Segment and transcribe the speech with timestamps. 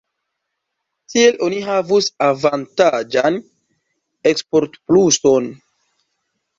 [1.13, 3.41] Tiel oni havus avantaĝan
[4.35, 5.57] eksportpluson.